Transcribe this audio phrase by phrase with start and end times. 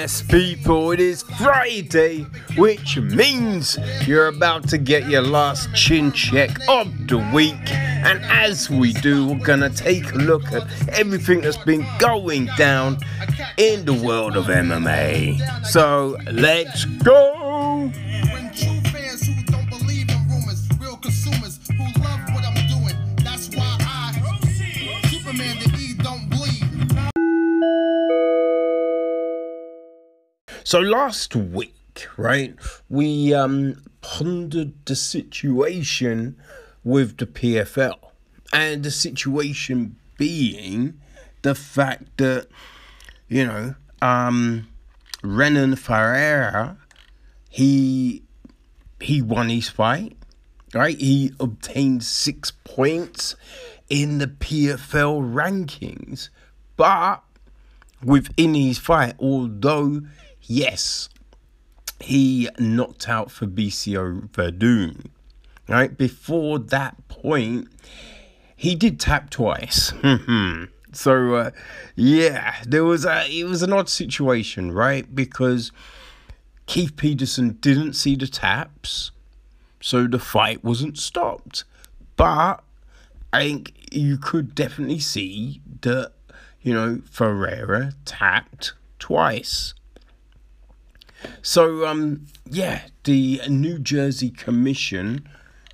[0.00, 2.22] Yes, people, it is Friday,
[2.56, 7.70] which means you're about to get your last chin check of the week.
[7.70, 12.96] And as we do, we're gonna take a look at everything that's been going down
[13.58, 15.66] in the world of MMA.
[15.66, 17.39] So let's go!
[30.70, 32.54] So last week, right,
[32.88, 36.36] we um pondered the situation
[36.84, 37.98] with the PFL,
[38.52, 41.00] and the situation being
[41.42, 42.46] the fact that
[43.26, 44.68] you know um
[45.24, 46.76] Renan Ferreira
[47.48, 48.22] he
[49.00, 50.16] he won his fight,
[50.72, 50.96] right?
[50.96, 53.34] He obtained six points
[53.88, 56.28] in the PFL rankings,
[56.76, 57.24] but
[58.04, 60.02] within his fight, although
[60.50, 61.08] yes,
[62.00, 65.06] he knocked out Fabricio Werdum.
[65.68, 67.68] Right before that point,
[68.56, 69.92] he did tap twice.
[70.92, 71.50] so uh,
[71.94, 75.14] yeah, there was a it was an odd situation, right?
[75.14, 75.70] Because
[76.66, 79.12] Keith Peterson didn't see the taps,
[79.80, 81.62] so the fight wasn't stopped.
[82.16, 82.64] But
[83.32, 86.12] I think you could definitely see that
[86.60, 89.74] you know Ferreira tapped twice.
[91.42, 95.28] So um yeah, the New Jersey Commission,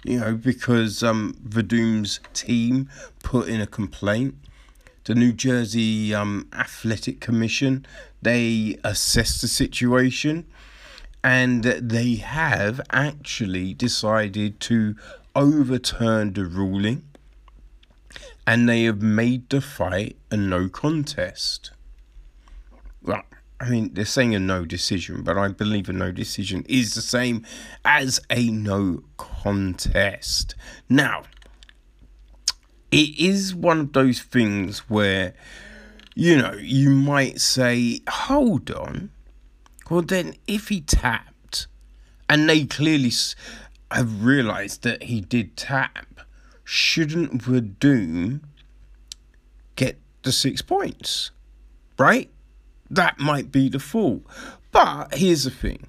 [0.05, 2.89] you know, because um Werdum's team
[3.23, 4.35] put in a complaint,
[5.05, 7.87] the New Jersey um Athletic Commission,
[8.23, 10.47] they assessed the situation
[11.23, 14.95] and they have actually decided to
[15.35, 17.03] overturn the ruling
[18.47, 21.73] and they have made the fight a no contest.
[23.59, 27.01] I mean, they're saying a no decision, but I believe a no decision is the
[27.01, 27.45] same
[27.85, 30.55] as a no contest.
[30.91, 31.25] Now,
[32.91, 35.35] it is one of those things where,
[36.15, 39.11] you know, you might say, hold on.
[39.91, 41.67] Well, then, if he tapped,
[42.29, 43.13] and they clearly
[43.91, 46.21] have realized that he did tap,
[46.65, 48.41] shouldn't Werdum
[49.77, 51.31] get the six points?
[51.99, 52.31] Right?
[52.91, 54.23] That might be the fault.
[54.73, 55.87] But here's the thing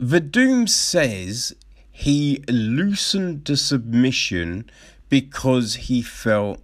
[0.00, 1.54] Werdum says
[1.90, 4.70] he loosened the submission
[5.08, 6.60] because he felt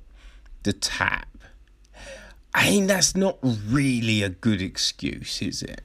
[0.63, 1.29] the tap.
[2.55, 5.81] I mean, that's not really a good excuse, is it?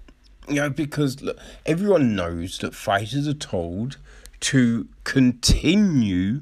[0.49, 3.97] You know, because look, everyone knows that fighters are told
[4.41, 6.41] to continue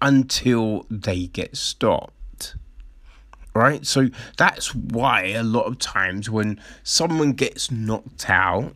[0.00, 2.13] until they get stopped.
[3.54, 3.86] Right?
[3.86, 8.74] So that's why a lot of times when someone gets knocked out,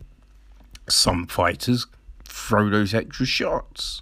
[0.87, 1.85] some fighters
[2.23, 4.01] throw those extra shots.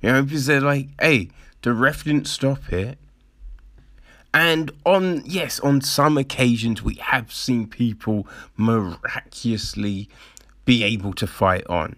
[0.00, 1.30] You know, because they're like, hey,
[1.62, 2.98] the ref didn't stop it.
[4.32, 10.08] And on, yes, on some occasions we have seen people miraculously
[10.66, 11.96] be able to fight on.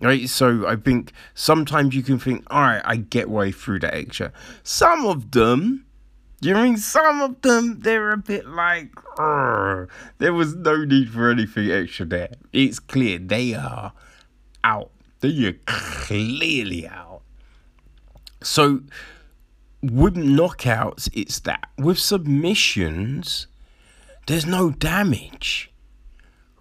[0.00, 3.94] Right, so I think sometimes you can think, all right, I get way through that
[3.94, 4.32] extra.
[4.62, 5.86] Some of them,
[6.42, 6.76] mean?
[6.76, 8.90] Some of them, they're a bit like,
[10.18, 12.30] there was no need for anything extra there.
[12.52, 13.92] It's clear they are
[14.62, 14.90] out.
[15.20, 17.22] They are clearly out.
[18.40, 18.82] So
[19.82, 21.68] with knockouts, it's that.
[21.76, 23.48] With submissions,
[24.28, 25.72] there's no damage.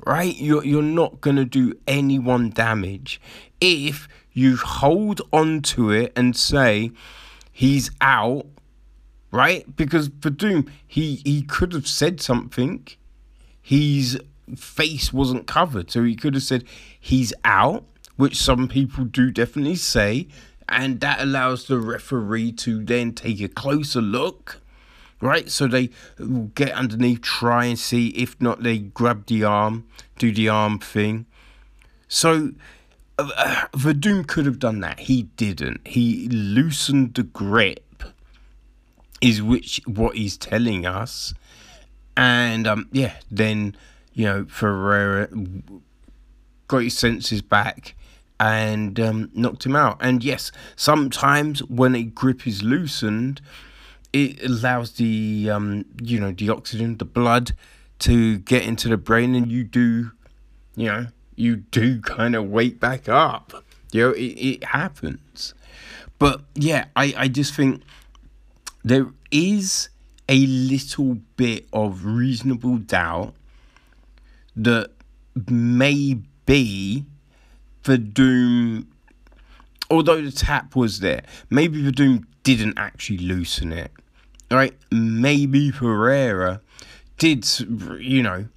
[0.06, 0.36] Right?
[0.38, 3.20] You're you're not gonna do anyone damage
[3.60, 6.92] if you hold on to it and say
[7.52, 8.46] he's out,
[9.32, 9.76] right?
[9.76, 12.88] Because Werdum, he he could have said something.
[13.62, 14.20] His
[14.56, 16.64] face wasn't covered, so he could have said
[17.00, 17.84] he's out,
[18.16, 20.28] which some people do definitely say,
[20.70, 24.62] and that allows the referee to then take a closer look.
[25.20, 25.90] Right, so they
[26.54, 28.10] get underneath, try and see.
[28.10, 29.88] If not, they grab the arm,
[30.20, 31.26] do the arm thing.
[32.08, 32.52] So
[33.18, 35.00] uh, uh, Werdum could have done that.
[35.00, 35.88] He didn't.
[35.88, 37.84] He loosened the grip,
[39.22, 41.34] is which what he's telling us,
[42.16, 43.76] and um, yeah, then
[44.14, 45.30] you know Ferreira
[46.68, 47.96] got his senses back
[48.40, 49.98] and um, knocked him out.
[50.00, 53.42] And yes, sometimes when a grip is loosened,
[54.14, 57.54] it allows the um, you know the oxygen, the blood,
[58.00, 60.12] to get into the brain, and you do,
[60.76, 63.64] you know, you do kind of wake back up.
[63.92, 65.54] You know, it, it happens.
[66.20, 67.84] But yeah, I, I just think
[68.84, 69.90] there is
[70.30, 73.34] a little bit of reasonable doubt
[74.56, 74.92] that
[75.50, 77.06] maybe
[77.84, 78.86] Werdum,
[79.90, 83.92] although the tap was there, maybe Werdum didn't actually loosen it.
[84.50, 84.74] Right?
[84.92, 86.62] Maybe Pereira
[87.18, 87.46] did,
[88.00, 88.48] you know,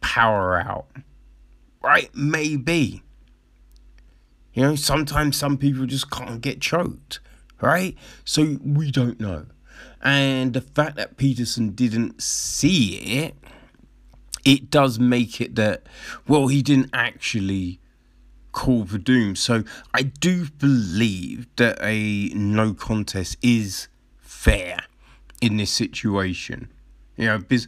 [0.00, 0.86] power out.
[1.82, 2.10] Right?
[2.14, 3.02] Maybe.
[4.54, 7.20] You know, sometimes some people just can't get choked.
[7.60, 7.96] Right?
[8.24, 9.46] So we don't know.
[10.02, 13.34] And the fact that Peterson didn't see it,
[14.44, 15.82] it does make it that,
[16.28, 17.80] well, he didn't actually
[18.52, 19.36] call for doom.
[19.36, 19.64] So
[19.94, 23.88] I do believe that a no contest is
[24.18, 24.78] fair
[25.40, 26.72] in this situation.
[27.16, 27.66] You know, because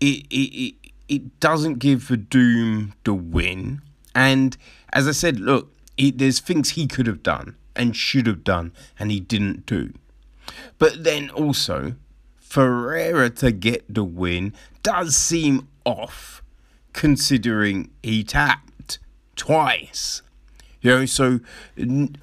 [0.00, 0.74] it it it,
[1.08, 3.82] it doesn't give Werdum the win.
[4.14, 4.56] And
[4.92, 8.72] as I said, look, it, there's things he could have done and should have done,
[8.98, 9.92] and he didn't do.
[10.78, 11.94] But then also,
[12.36, 14.52] Ferreira to get the win
[14.82, 16.42] does seem off,
[16.92, 18.98] considering he tapped
[19.36, 20.22] twice.
[20.80, 21.40] You know, so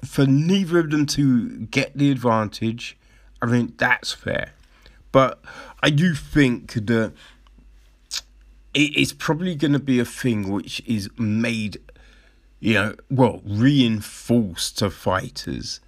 [0.04, 2.96] for neither of them to get the advantage,
[3.40, 4.52] I think that's fair.
[5.12, 5.42] But
[5.82, 7.12] I do think that
[8.74, 11.80] it's probably going to be a thing which is made,
[12.60, 15.80] you know, well, reinforced to fighters,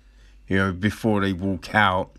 [0.48, 2.10] you know, before they walk out.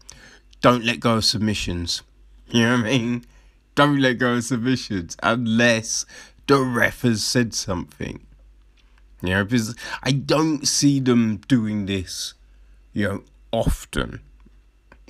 [0.61, 2.03] Don't let go of submissions.
[2.49, 3.25] You know what I mean?
[3.73, 6.05] Don't let go of submissions unless
[6.45, 8.27] the ref has said something.
[9.23, 12.35] You know, because I don't see them doing this,
[12.91, 14.19] you know, often.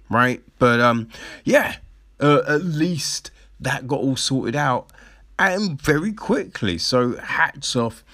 [0.10, 0.42] Right?
[0.58, 1.10] But um
[1.44, 1.78] yeah,
[2.20, 4.90] uh, at least that got all sorted out
[5.38, 6.78] and very quickly.
[6.78, 8.06] So hats off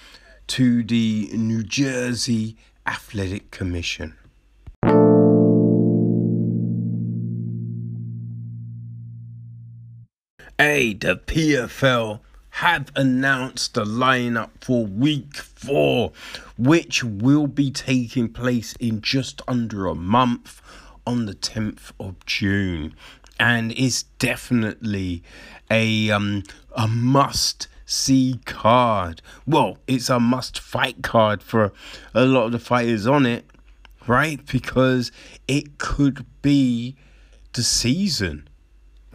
[0.50, 4.16] to the New Jersey Athletic Commission.
[10.58, 12.18] Hey, the PFL
[12.50, 16.10] have announced the lineup for week four,
[16.58, 20.60] which will be taking place in just under a month
[21.06, 22.96] on the 10th of June.
[23.38, 25.22] And it's definitely
[25.70, 26.42] a um
[26.76, 29.22] a must see card.
[29.46, 31.72] Well, it's a must fight card for
[32.14, 33.44] a lot of the fighters on it,
[34.06, 34.44] right?
[34.46, 35.10] Because
[35.48, 36.96] it could be
[37.52, 38.48] the season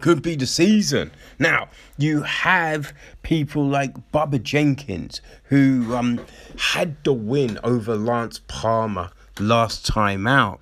[0.00, 1.10] could be the season.
[1.38, 2.92] Now, you have
[3.22, 6.20] people like Bubba Jenkins, who um,
[6.58, 10.60] had the win over Lance Palmer last time out.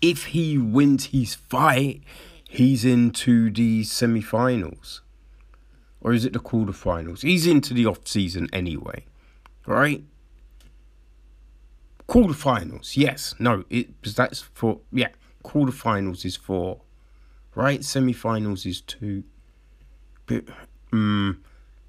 [0.00, 2.02] If he wins his fight,
[2.48, 5.02] he's into the semi finals.
[6.00, 7.22] Or is it the quarterfinals?
[7.22, 9.04] He's into the off season anyway,
[9.66, 10.02] right?
[12.08, 13.34] Quarterfinals, yes.
[13.38, 15.08] No, it that's for yeah.
[15.44, 16.80] Quarterfinals is for
[17.54, 17.84] right?
[17.84, 19.24] Semi-finals is two.
[20.26, 20.44] But
[20.92, 21.42] um,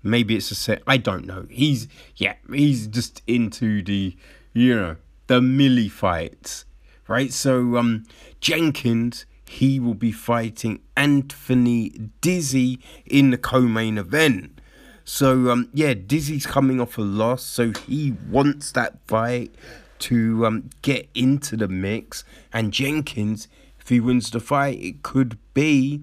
[0.03, 0.81] maybe it's a set.
[0.87, 1.45] I don't know.
[1.49, 4.15] He's yeah, he's just into the
[4.53, 4.95] you know
[5.27, 6.65] the millie fights,
[7.07, 7.31] right?
[7.31, 8.05] So um,
[8.39, 11.91] Jenkins he will be fighting Anthony
[12.21, 14.59] Dizy in the co-main event.
[15.03, 19.53] So um, yeah, Dizy's coming off a loss, so he wants that fight
[19.99, 23.47] to um, get into the mix, and Jenkins
[23.81, 26.01] if he wins the fight, it could be,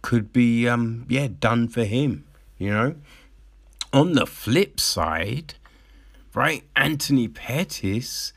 [0.00, 2.24] could be, um, yeah, done for him.
[2.56, 2.94] You know.
[3.92, 5.54] On the flip side,
[6.32, 8.32] right, Anthony Pettis,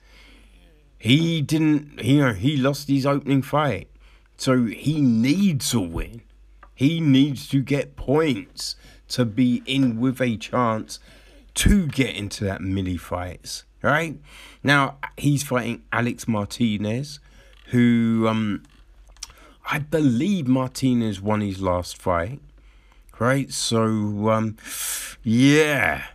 [0.98, 3.90] he didn't, you know, he lost his opening fight,
[4.38, 6.22] so he needs a win.
[6.74, 8.76] He needs to get points
[9.10, 11.00] to be in with a chance
[11.56, 13.64] to get into that millie fights.
[13.82, 14.20] Right
[14.64, 17.20] now, he's fighting Alex Martinez,
[17.68, 18.64] who um,
[19.72, 22.42] I believe Martinez won his last fight.
[23.20, 23.52] Right?
[23.52, 24.58] So, um,
[25.24, 26.06] yeah.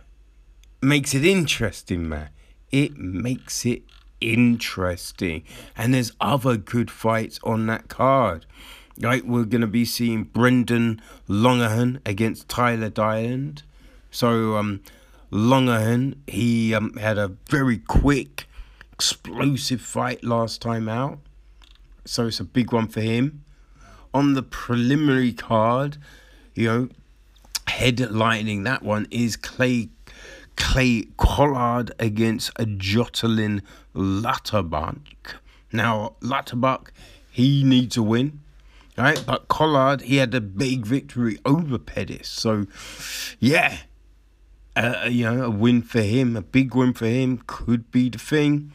[0.81, 2.29] Makes it interesting, man.
[2.71, 3.83] It makes it
[4.23, 5.43] interesting.
[5.75, 8.45] And there's other good fights on that card.
[8.99, 9.25] Right?
[9.25, 13.63] We're to be seeing Brendan Loughnane against Tyler Diamond.
[14.11, 14.81] So, um,
[15.31, 18.47] Loughnane, he um, had a very quick,
[18.91, 21.19] explosive fight last time out
[22.05, 23.43] so it's a big one for him.
[24.13, 25.97] On the preliminary card,
[26.53, 26.89] you know,
[27.67, 29.89] headlining that one is Clay
[30.55, 33.61] Clay Collard against a Joilton
[33.95, 35.35] Lutterbach.
[35.71, 36.91] Now, Latterbuck,
[37.31, 38.41] he needs a win,
[38.97, 39.21] right?
[39.25, 42.27] But Collard, he had a big victory over Pettis.
[42.27, 42.67] So,
[43.39, 43.77] yeah,
[44.75, 48.19] uh, you know, a win for him, a big win for him could be the
[48.19, 48.71] thing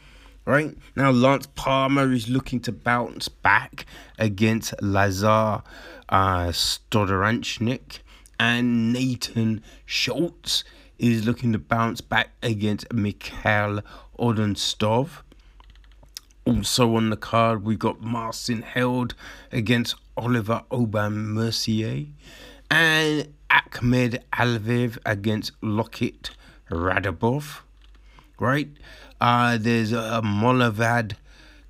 [0.49, 0.79] right?
[0.97, 3.85] Now, Lance Palmer is looking to bounce back
[4.19, 5.63] against Lazar
[6.09, 7.99] uh, Stojadinovic,
[8.41, 10.65] and Nathan Schultz
[10.99, 13.81] is looking to bounce back against Mikhail
[14.19, 15.23] Odintsov.
[16.45, 19.15] Also on the card, we've got Marcin Held
[19.53, 22.07] against Oliver Aubin Mercier,
[22.71, 26.31] and Akhmed Aliev against Lokit
[26.71, 27.61] Radabov.
[28.41, 28.69] Right?
[29.21, 31.13] Uh, there's uh, Movlid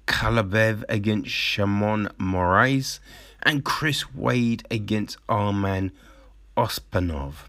[0.06, 2.98] Khaybulaev against Shamon Moraes
[3.42, 5.90] and Chris Wade against Arman
[6.56, 7.48] Ospanov.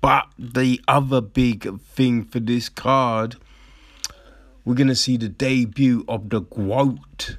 [0.00, 3.36] But the other big thing for this card,
[4.64, 7.36] we're going to see the debut of the GOAT.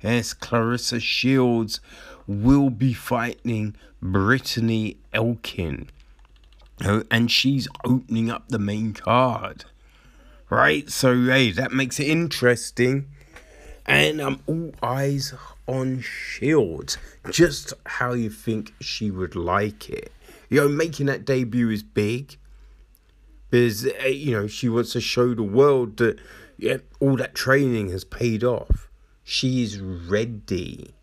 [0.00, 1.80] Yes, Claressa Shields
[2.26, 5.88] will be fighting Brittney Elkin.
[6.80, 9.64] And she's opening up the main card
[10.54, 10.88] right?
[10.90, 13.08] So hey, that makes it interesting.
[13.86, 15.34] And I'm um, all eyes
[15.66, 16.96] on Shields.
[17.30, 20.10] Just how you think she would like it.
[20.54, 22.36] You know, making that debut is big.
[23.50, 26.20] Because eh, you know, she wants to show the world that
[26.56, 28.88] yeah, all that training has paid off.
[29.22, 30.94] She's ready.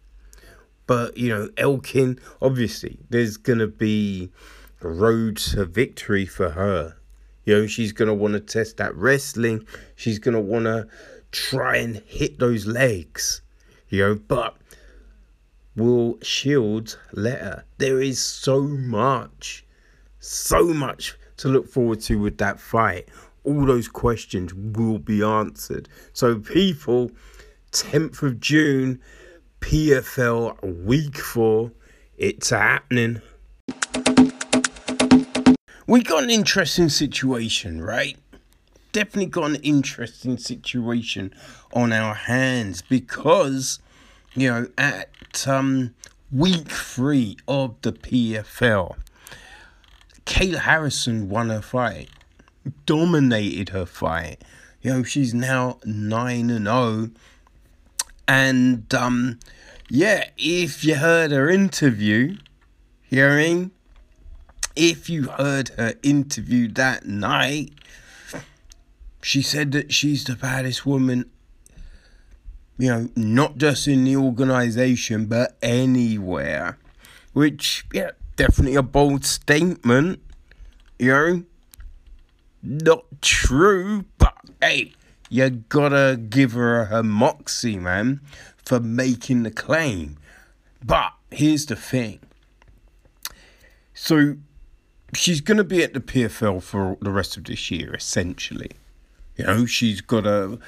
[0.87, 4.31] But you know, Elkin, obviously, there's gonna be
[4.81, 6.95] a road to victory for her
[7.43, 9.65] you know, she's want to test that wrestling.
[9.95, 10.87] She's want to
[11.31, 13.41] try and hit those legs.
[13.89, 14.57] You know, but
[15.75, 17.63] will Shields let her?
[17.77, 19.65] There is so much,
[20.19, 23.09] so much to look forward to with that fight.
[23.43, 25.89] All those questions will be answered.
[26.13, 27.11] So, people,
[27.71, 28.99] 10th of June,
[29.61, 31.71] PFL week four,
[32.17, 33.21] it's happening
[35.91, 38.17] we got an interesting situation, right?
[38.93, 41.33] Definitely got an interesting situation
[41.73, 43.79] on our hands because,
[44.35, 45.93] you know, at um,
[46.31, 48.95] week three of the PFL,
[50.25, 52.09] Kayla Harrison won her fight,
[52.85, 54.43] dominated her fight.
[54.81, 57.09] You know, she's now 9 and 0.
[58.27, 59.39] And, um,
[59.89, 62.37] yeah, if you heard her interview,
[63.01, 63.71] hearing
[64.75, 67.73] if you heard her interview that night,
[69.21, 71.29] she said that she's the baddest woman,
[72.77, 76.77] you know, not just in the organization, but anywhere.
[77.33, 80.19] Which, yeah, definitely a bold statement,
[80.99, 81.43] you know.
[82.63, 84.93] Not true, but hey,
[85.29, 88.21] you gotta give her her moxie, man,
[88.63, 90.17] for making the claim.
[90.83, 92.19] But here's the thing.
[93.93, 94.35] So
[95.13, 98.71] she's going to be at the PFL for the rest of this year, essentially.
[99.37, 100.59] You know, she's got a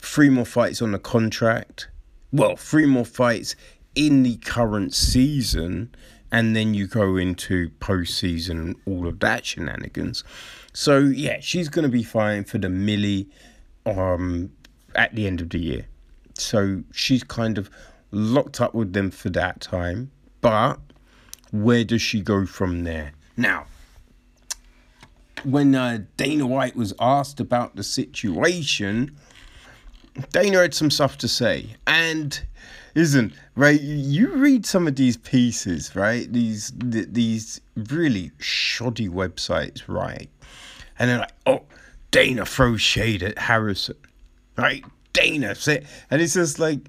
[0.00, 1.88] three more fights on the contract.
[2.32, 3.56] Well, three more fights
[3.94, 5.94] in the current season,
[6.32, 10.24] and then you go into postseason and all of that shenanigans.
[10.72, 13.28] So yeah, she's to be fighting for the Millie
[13.84, 14.52] um,
[14.94, 15.86] at the end of the year.
[16.34, 17.68] So she's kind of
[18.10, 20.10] locked up with them for that time.
[20.40, 20.78] But
[21.50, 23.12] where does she go from there?
[23.36, 23.66] Now,
[25.44, 29.16] when uh, Dana White was asked about the situation,
[30.32, 31.66] Dana had some stuff to say.
[31.86, 32.40] And
[32.94, 33.80] isn't right?
[33.80, 36.32] You read some of these pieces, right?
[36.32, 40.30] These th- these really shoddy websites, right?
[40.98, 41.62] And they're like, oh,
[42.10, 43.96] Dana throws shade at Harrison,
[44.56, 44.84] right?
[45.12, 46.80] Dana said, and it's just like,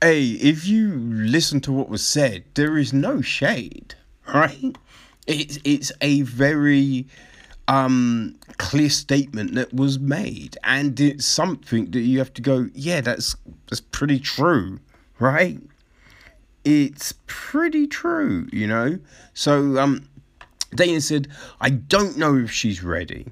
[0.00, 3.94] hey, if you listen to what was said, there is no shade,
[4.32, 4.76] right?
[5.26, 7.06] It's it's a very
[7.68, 13.00] um, clear statement that was made, and it's something that you have to go, yeah,
[13.00, 13.36] that's
[13.68, 14.80] that's pretty true,
[15.18, 15.58] right?
[16.64, 18.98] It's pretty true, you know.
[19.34, 20.08] So um,
[20.74, 21.28] Dana said,
[21.60, 23.26] I don't know if she's ready,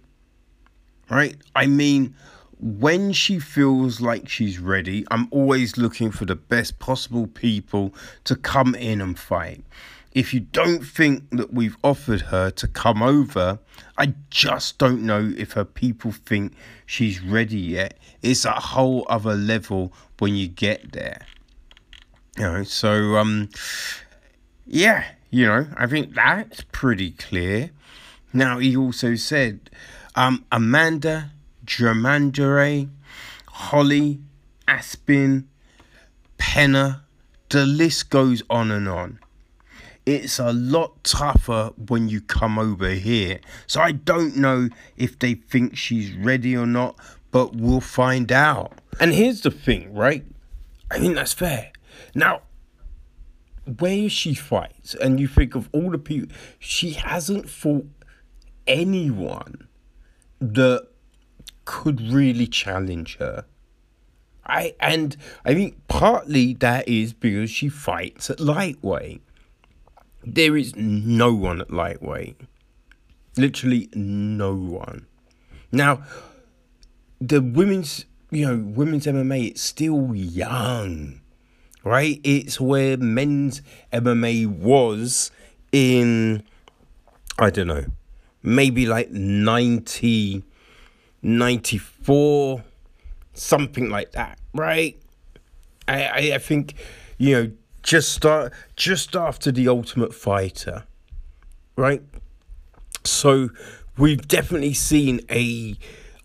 [1.09, 1.37] right?
[1.55, 2.15] I mean,
[2.59, 7.95] when she feels like she's ready, I'm always looking for the best possible people
[8.25, 9.65] to come in and fight
[10.12, 13.61] if you don't think that we've offered her to come over,
[13.97, 17.97] I just don't know if her people think she's ready yet.
[18.23, 21.26] It's a whole other level when you get there.
[22.37, 23.50] You know, so um
[24.67, 27.71] yeah, you know, I think that's pretty clear.
[28.33, 29.71] Now he also said
[30.17, 31.31] um Amanda,
[31.64, 32.88] Germandere,
[33.47, 34.21] Holly,
[34.67, 35.49] Aspen,
[36.37, 37.02] Peña,
[37.49, 39.21] the list goes on and on
[40.11, 43.40] it's a lot tougher when you come over here.
[43.67, 46.97] So I don't know if they think she's ready or not,
[47.31, 48.73] but we'll find out.
[48.99, 50.25] And here's the thing, right?
[50.90, 51.73] I think that's fair.
[52.14, 52.43] Now,
[53.79, 57.87] where she fights, and you think of all the people, she hasn't fought
[58.67, 59.69] anyone
[60.40, 60.88] that
[61.64, 63.45] could really challenge her.
[64.45, 69.23] I and I think partly that is because she fights at lightweight.
[70.25, 72.41] There is no one at lightweight.
[73.37, 75.07] Literally no one.
[75.73, 76.03] Now,
[77.21, 81.21] the women's, you know, women's MMA, it's still young,
[81.85, 82.21] right?
[82.25, 83.62] It's where men's
[83.93, 85.31] MMA was
[85.73, 86.43] in,
[87.39, 87.85] I don't know,
[88.43, 90.43] maybe like 90,
[91.23, 92.65] 94,
[93.33, 95.00] something like that, right?
[95.87, 96.75] I, I, I think,
[97.19, 97.53] you know,
[97.91, 100.85] just start just after the Ultimate Fighter,
[101.75, 102.01] right?
[103.03, 103.49] So
[103.99, 105.77] we've definitely seen a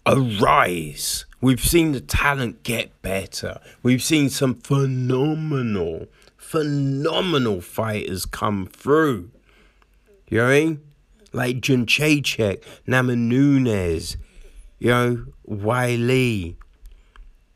[0.06, 1.26] a rise.
[1.42, 3.60] We've seen the talent get better.
[3.82, 6.06] We've seen some phenomenal,
[6.38, 9.32] phenomenal fighters come through.
[10.30, 10.82] You know what I mean?
[11.34, 14.18] Like Jędrzejczyk, Namajunas,
[14.78, 16.58] you know, Weili,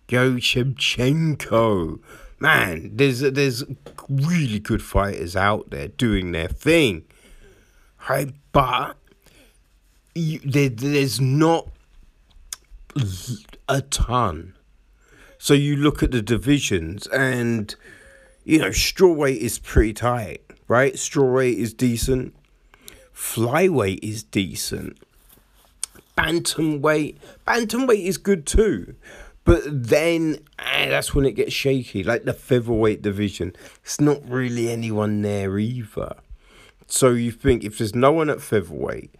[0.09, 1.99] Yo Shevchenko.
[2.39, 3.63] Man, there's there's
[4.09, 7.03] really good fighters out there doing their thing.
[8.09, 8.33] Right?
[8.51, 8.95] But
[10.15, 11.67] you, there, there's not
[13.67, 14.55] a ton.
[15.37, 17.75] So you look at the divisions and
[18.49, 20.93] you know, strawweight is pretty tight, right?
[20.93, 22.35] Strawweight is decent.
[23.13, 24.97] Flyweight is decent.
[26.17, 28.95] Bantamweight, bantamweight is good too.
[29.45, 32.03] But then eh, that's when it gets shaky.
[32.03, 36.15] Like the featherweight division, it's not really anyone there either.
[36.87, 39.13] So you think if there's no one at featherweight,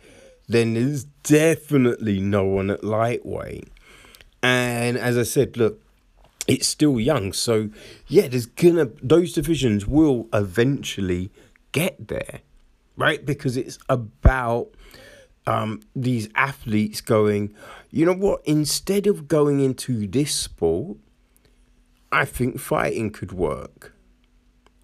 [0.47, 3.69] then there's definitely no one at lightweight.
[4.41, 5.81] And as I said, look,
[6.47, 7.31] it's still young.
[7.31, 7.69] So
[8.07, 11.31] yeah, there's gonna those divisions will eventually
[11.71, 12.41] get there,
[12.97, 13.23] right?
[13.23, 14.69] Because it's about
[15.49, 17.55] um, these athletes going,
[17.89, 18.41] you know what?
[18.45, 20.97] Instead of going into this sport,
[22.11, 23.95] I think fighting could work.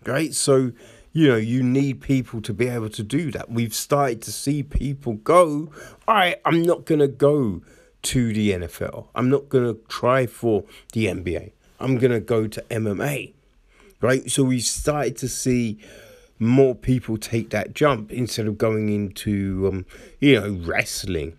[0.08, 0.34] Right?
[0.34, 0.72] So,
[1.14, 3.52] you know, you need people to be able to do that.
[3.52, 5.72] We've started to see people go,
[6.08, 7.62] all right, I'm not going to go
[8.04, 9.10] to the NFL.
[9.14, 11.52] I'm not going to try for the NBA.
[11.80, 13.34] I'm going to go to MMA.
[14.02, 14.32] Right?
[14.32, 15.80] So we started to see
[16.40, 19.86] more people take that jump instead of going into, um,
[20.20, 21.38] you know, wrestling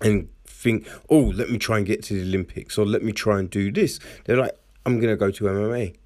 [0.00, 3.38] and think, oh, let me try and get to the Olympics or let me try
[3.38, 4.00] and do this.
[4.24, 5.96] They're like, I'm going to go to MMA.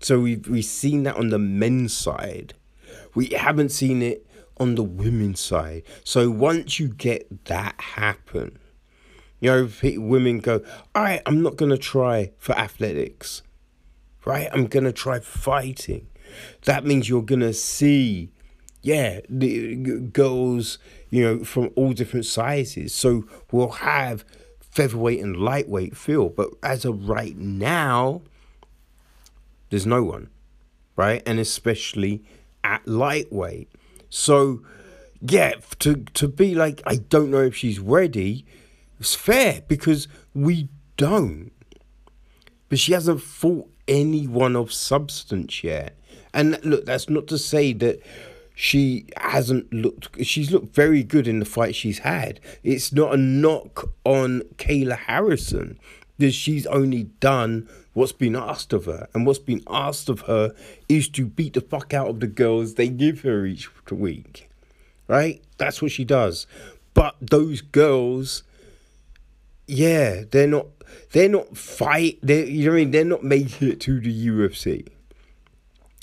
[0.00, 2.54] So we've, we've seen that on the men's side.
[3.14, 4.26] We haven't seen it
[4.58, 5.82] on the women's side.
[6.04, 8.58] So once you get that happen,
[9.40, 9.68] you know,
[10.00, 10.62] women go,
[10.94, 13.42] all right, I'm not going to try for athletics,
[14.24, 14.48] right?
[14.52, 16.08] I'm going to try fighting.
[16.64, 18.30] That means you're to see,
[18.82, 19.76] yeah, the
[20.12, 20.78] girls,
[21.10, 22.94] you know, from all different sizes.
[22.94, 24.24] So we'll have
[24.60, 26.28] featherweight and lightweight feel.
[26.28, 28.22] But as of right now,
[29.70, 30.28] there's no one,
[30.96, 31.22] right?
[31.26, 32.22] And especially
[32.64, 33.70] at lightweight.
[34.08, 34.62] So,
[35.20, 38.44] yeah, to to be like, I don't know if she's ready.
[38.98, 41.52] It's fair because we don't.
[42.68, 45.96] But she hasn't fought anyone of substance yet.
[46.34, 48.00] And look, that's not to say that
[48.54, 52.40] she hasn't looked she's looked very good in the fight she's had.
[52.62, 55.78] It's not a knock on Kayla Harrison.
[56.18, 59.08] That she's only done what's been asked of her.
[59.14, 60.54] And what's been asked of her
[60.88, 64.48] is to beat the fuck out of the girls they give her each week.
[65.08, 65.42] Right?
[65.58, 66.46] That's what she does.
[66.94, 68.42] But those girls,
[69.66, 70.66] yeah, they're not
[71.12, 72.90] they're not fight they you know what I mean?
[72.90, 74.86] They're not making it to the UFC.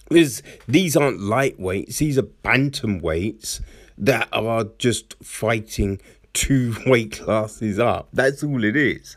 [0.10, 3.62] Because these aren't lightweights, these are bantamweights
[3.98, 6.02] that are just fighting
[6.34, 8.10] two weight classes up.
[8.12, 9.15] That's all it is.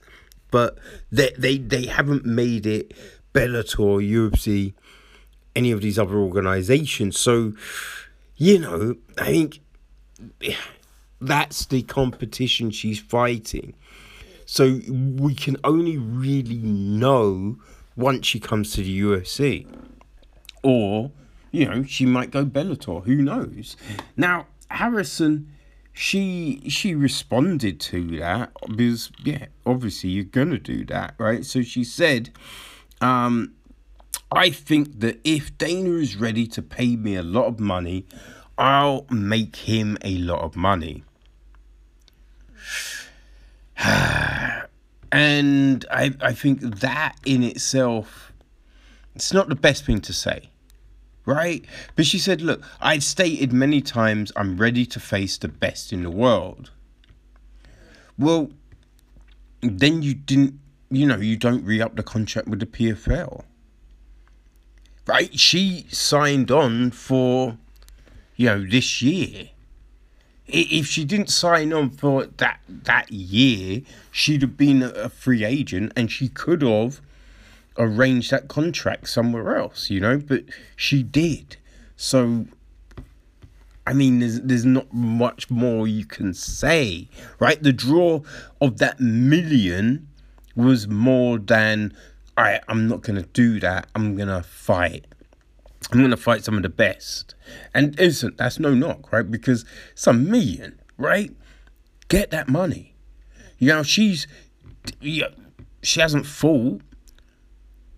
[0.50, 0.78] But
[1.10, 2.92] they they, they haven't made it
[3.32, 4.74] Bellator, UFC,
[5.56, 7.18] any of these other organizations.
[7.18, 7.54] So,
[8.36, 9.60] you know, I think
[11.20, 13.74] that's the competition she's fighting.
[14.44, 17.56] So we can only really know
[17.96, 19.66] once she comes to the UFC
[20.62, 21.10] or
[21.50, 23.04] you know she might go Bellator.
[23.04, 23.76] Who knows?
[24.16, 25.52] Now Harrison,
[25.92, 31.44] she she responded to that because yeah, obviously you're gonna do that, right?
[31.44, 32.30] So she said,
[33.00, 33.54] um,
[34.30, 38.06] I think that if Dana is ready to pay me a lot of money,
[38.56, 41.04] I'll make him a lot of money.
[45.14, 48.32] And I, I think that in itself,
[49.14, 50.48] it's not the best thing to say,
[51.26, 51.64] right?
[51.96, 56.02] But she said, look, I've stated many times I'm ready to face the best in
[56.02, 56.70] the world.
[58.18, 58.50] Well,
[59.60, 60.58] then you didn't,
[60.90, 63.44] you know, you don't re up the contract with the PFL.
[65.06, 65.38] Right?
[65.38, 67.56] She signed on for,
[68.36, 69.50] you know, this year.
[70.46, 75.92] If she didn't sign on for that that year, she'd have been a free agent
[75.96, 77.00] and she could have
[77.78, 80.44] arranged that contract somewhere else, you know, but
[80.76, 81.56] she did.
[81.96, 82.46] So
[83.86, 87.08] I mean, there's there's not much more you can say,
[87.40, 87.60] right?
[87.60, 88.20] The draw
[88.60, 90.08] of that million
[90.54, 91.92] was more than,
[92.36, 93.88] all right, I'm not gonna do that.
[93.94, 95.06] I'm gonna fight.
[95.90, 97.34] I'm gonna fight some of the best.
[97.74, 99.28] And isn't that's no knock, right?
[99.28, 99.64] Because
[100.06, 101.34] a million, right?
[102.08, 102.94] Get that money.
[103.58, 104.26] You know, she's,
[105.00, 105.28] yeah,
[105.82, 106.82] she hasn't fought.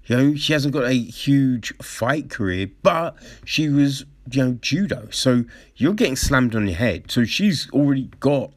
[0.06, 5.08] You know, she hasn't got a huge fight career, but she was you know, judo.
[5.10, 5.44] So
[5.76, 7.10] you're getting slammed on your head.
[7.10, 8.52] So she's already got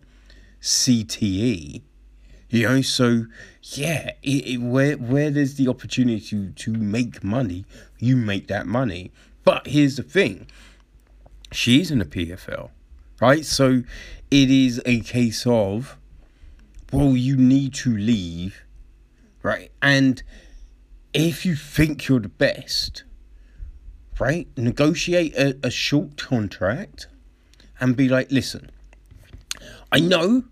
[0.62, 1.82] CTE.
[2.50, 3.26] You know, so
[3.74, 7.66] yeah, it, it, where where there's the opportunity to, to make money,
[8.00, 9.12] you make that money.
[9.44, 10.48] But here's the thing,
[11.52, 12.70] she's in the PFL,
[13.20, 13.46] right?
[13.46, 13.84] So
[14.32, 15.98] it is a case of,
[16.94, 18.64] well, you need to leave,
[19.44, 19.72] right?
[19.82, 20.24] And
[21.18, 23.04] if you think you're the best,
[24.20, 24.48] right?
[24.56, 27.08] Negotiate a, a short contract
[27.80, 28.70] and be like, listen,
[29.92, 30.44] I know,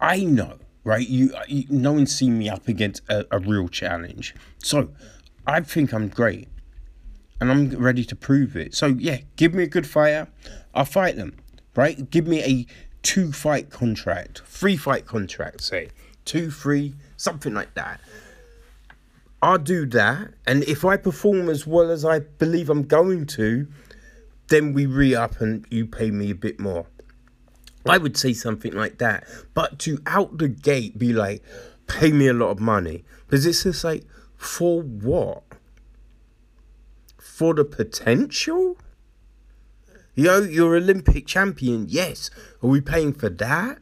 [0.00, 1.08] I know, right?
[1.08, 4.34] You, uh, you no one's seen me up against a, a real challenge.
[4.58, 4.90] So
[5.44, 6.48] I think I'm great
[7.40, 8.74] and I'm ready to prove it.
[8.76, 10.28] So yeah, give me a good fighter,
[10.72, 11.36] I'll fight them,
[11.74, 12.08] right?
[12.10, 12.66] Give me a
[13.02, 15.88] two fight contract, three fight contract, say
[16.24, 18.00] two, three, something like that.
[19.42, 20.34] I'll do that.
[20.46, 23.66] And if I perform as well as I believe I'm going to,
[24.48, 26.86] then we re up and you pay me a bit more.
[27.86, 29.24] I would say something like that.
[29.54, 31.42] But to out the gate be like,
[31.86, 33.04] pay me a lot of money.
[33.26, 34.04] Because it's just like,
[34.36, 35.42] for what?
[37.18, 38.76] For the potential?
[40.14, 41.86] Yo, you're Olympic champion.
[41.88, 42.30] Yes.
[42.62, 43.78] Are we paying for that?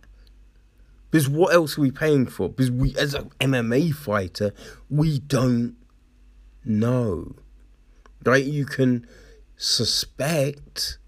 [1.10, 2.48] Because what else are we paying for?
[2.48, 4.52] Because we, as an MMA fighter,
[4.90, 5.76] we don't
[6.64, 7.34] know.
[8.24, 8.44] Right?
[8.44, 9.06] You can
[9.56, 10.98] suspect,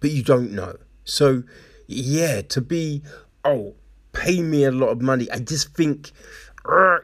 [0.00, 0.76] but you don't know.
[1.04, 1.42] So,
[1.86, 3.02] yeah, to be,
[3.44, 3.74] oh,
[4.12, 6.12] pay me a lot of money, I just think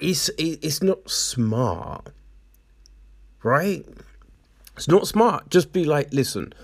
[0.00, 2.08] it's, it's not smart.
[3.42, 3.84] Right?
[4.76, 5.50] It's not smart.
[5.50, 6.54] Just be like, listen,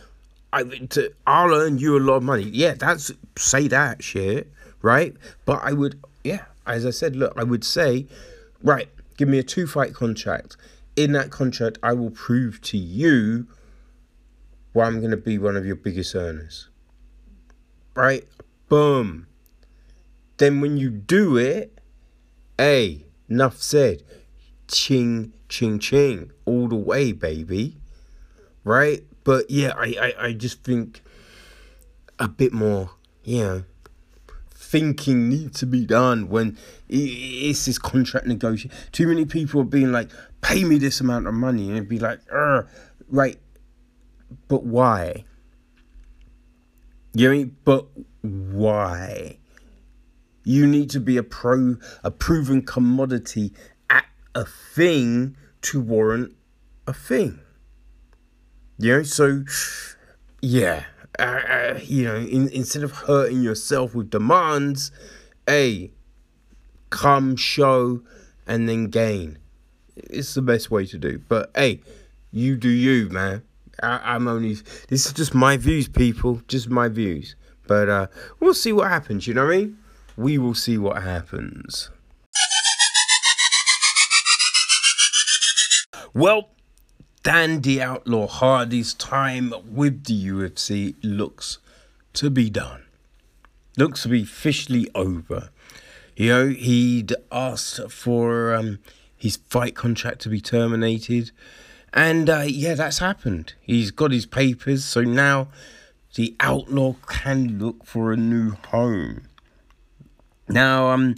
[0.51, 2.45] I, to, I'll earn you a lot of money.
[2.45, 4.51] Yeah, that's, say that shit
[4.83, 5.15] right?
[5.45, 8.07] But I would, yeah, as I said, look, I would say,
[8.63, 10.57] right, give me a two fight contract.
[10.97, 13.47] In that contract, I will prove to you
[14.73, 16.69] why I'm going to be one of your biggest earners.
[17.95, 18.25] Right?
[18.69, 19.27] Boom.
[20.37, 21.79] Then when you do it,
[22.57, 24.03] hey, enough said.
[24.69, 26.31] Ching, ching, ching.
[26.45, 27.77] All the way, baby.
[28.65, 29.05] Right?
[29.25, 31.03] But yeah, I, I, I just think
[32.19, 32.91] a bit more,
[33.25, 33.65] you know,
[34.71, 38.71] thinking needs to be done when it's this contract negotiation.
[38.93, 40.11] Too many people are being like,
[40.43, 42.21] pay me this amount of money, and it'd be like,
[43.09, 43.39] right,
[44.47, 45.25] but why?
[47.15, 47.57] You know I mean?
[47.65, 47.87] But
[48.21, 49.39] why?
[50.45, 53.55] You need to be a pro, a proven commodity
[53.89, 54.05] at
[54.35, 56.37] a thing to warrant
[56.87, 57.41] a thing.
[58.79, 59.45] You know, so
[60.41, 60.85] yeah
[61.19, 64.93] uh, uh, you know, in, instead of hurting yourself with demands,
[65.47, 65.91] hey,
[66.91, 68.03] come show
[68.47, 69.39] and then gain.
[69.97, 71.21] It's the best way to do.
[71.29, 71.81] But hey,
[72.31, 73.43] you do you, man.
[73.83, 74.57] I, am only.
[74.89, 76.43] This is just my views, people.
[76.49, 77.37] Just my views.
[77.67, 78.07] But uh,
[78.41, 79.27] we'll see what happens.
[79.27, 79.79] You know what I mean?
[80.17, 81.91] We will see what happens.
[86.15, 86.51] Well,
[87.23, 91.59] Dandy Outlaw Hardy's time with the UFC looks
[92.15, 92.85] to be done.
[93.77, 95.51] Looks to be officially over.
[96.17, 98.79] You know, he'd asked for um,
[99.17, 101.33] his fight contract to be terminated.
[101.93, 103.55] And uh, yeah, that's happened.
[103.61, 105.49] He's got his papers, so now
[106.15, 109.29] the outlaw can look for a new home.
[110.49, 111.17] Now, um,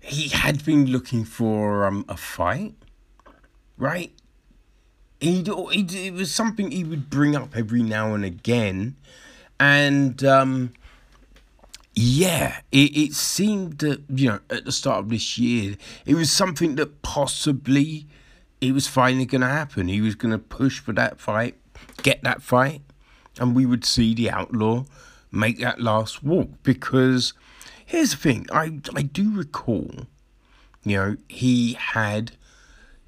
[0.00, 2.74] he had been looking for um, a fight,
[3.76, 4.12] right?
[5.22, 8.96] He it was something he would bring up every now and again,
[9.58, 10.72] and um,
[11.94, 16.30] yeah, it, it seemed that, you know, at the start of this year, it was
[16.30, 18.06] something that possibly
[18.60, 19.88] it was finally going to happen.
[19.88, 21.56] He was going to push for that fight,
[22.02, 22.80] get that fight,
[23.38, 24.84] and we would see the outlaw
[25.30, 26.50] make that last walk.
[26.62, 27.34] Because
[27.84, 30.06] here's the thing I, I do recall,
[30.84, 32.32] you know, he had.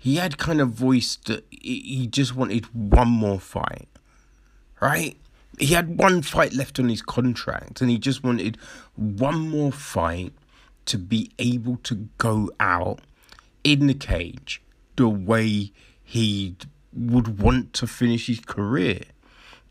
[0.05, 3.89] He had kind of voiced that he just wanted one more fight,
[4.81, 5.17] right?
[5.59, 8.59] he had one fight left on his contract and he just wanted
[8.97, 10.33] one more fight
[10.87, 13.01] to be able to go out
[13.63, 14.61] in the cage
[14.97, 16.57] the way he
[16.93, 19.01] would want to finish his career.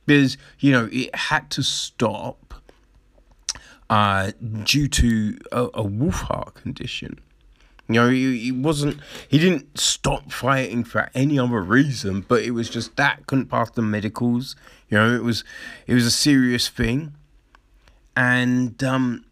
[0.05, 2.55] Because, you know, it had to stop
[3.89, 4.31] uh,
[4.63, 7.19] due to a, a wolf heart condition.
[7.93, 12.51] You know, he, he wasn't, he didn't stop fighting for any other reason, but it
[12.51, 14.55] was just that couldn't pass the medicals.
[14.89, 15.43] You know, it was,
[15.85, 17.13] it was a serious thing.
[18.15, 19.25] And, um,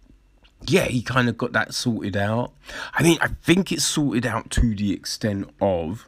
[0.67, 2.51] yeah, he kind of got that sorted out.
[2.93, 6.07] I mean, I think it's sorted out to the extent of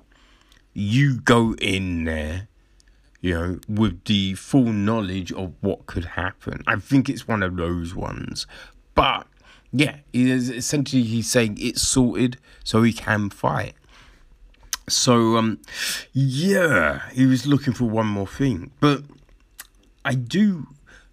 [0.73, 2.47] you go in there,
[3.21, 6.63] you know, with the full knowledge of what could happen.
[6.67, 8.45] I think it's one of those ones.
[8.95, 9.27] But
[9.73, 13.73] yeah, is essentially he's saying it's sorted so he can fight.
[14.87, 15.59] So um
[16.13, 18.71] yeah, he was looking for one more thing.
[18.79, 19.01] But
[20.05, 20.67] I do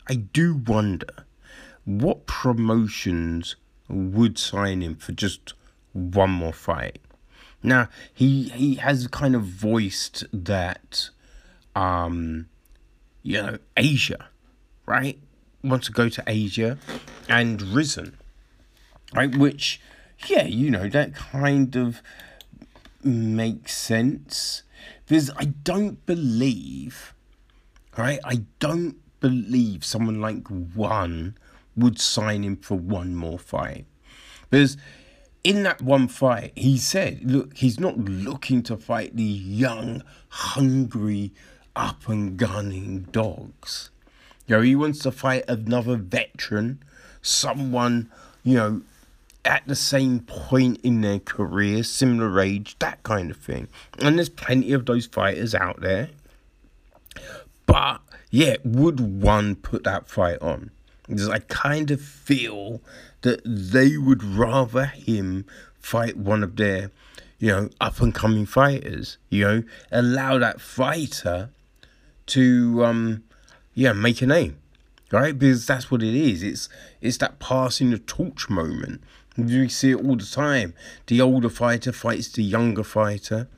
[0.06, 1.24] I do wonder
[1.84, 3.56] what promotions
[3.88, 5.54] would sign him for just
[5.92, 6.98] one more fight.
[7.62, 11.08] Now, he he has kind of voiced that
[11.74, 12.46] um
[13.22, 14.28] you know, Asia,
[14.84, 15.18] right?
[15.62, 16.78] Wants to go to Asia
[17.28, 18.16] and Rizin
[19.14, 19.34] right?
[19.34, 19.80] Which,
[20.26, 22.02] yeah, you know, that kind of
[23.02, 24.62] makes sense.
[25.06, 27.14] Because I don't believe,
[27.96, 28.20] right?
[28.24, 31.36] I don't believe someone like one
[31.76, 33.86] would sign him for one more fight.
[34.48, 34.76] Because
[35.42, 41.32] in that one fight, he said, look, he's not looking to fight the young, hungry,
[41.76, 43.90] up and gunning dogs.
[44.46, 46.82] You know, he wants to fight another veteran,
[47.22, 48.10] someone,
[48.42, 48.82] you know,
[49.44, 53.68] at the same point in their career, similar age, that kind of thing.
[53.98, 56.10] And there's plenty of those fighters out there.
[57.66, 58.00] But
[58.30, 60.70] yeah, would one put that fight on?
[61.06, 62.80] Because I kind of feel
[63.22, 65.44] that they would rather him
[65.78, 66.90] fight one of their,
[67.38, 69.18] you know, up and coming fighters.
[69.28, 71.50] You know, allow that fighter
[72.26, 73.24] to um
[73.74, 74.58] yeah, make a name.
[75.10, 75.36] Right?
[75.36, 76.42] Because that's what it is.
[76.42, 76.68] It's
[77.00, 79.02] it's that passing the torch moment.
[79.36, 80.74] We see it all the time.
[81.06, 83.48] The older fighter fights the younger fighter.